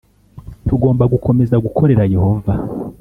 [0.67, 2.53] Tugomba gukomeza gukorera Yehova